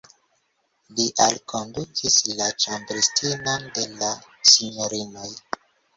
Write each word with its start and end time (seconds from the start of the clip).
Li 0.99 1.05
alkondukis 1.25 2.17
la 2.39 2.47
ĉambristinon 2.65 3.69
de 3.77 3.87
la 4.03 4.11
sinjorinoj. 4.55 5.29